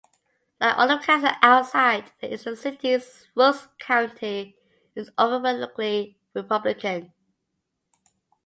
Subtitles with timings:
[0.59, 4.57] Like all of Kansas outside the eastern cities, Rooks County
[4.95, 7.13] is overwhelmingly Republican.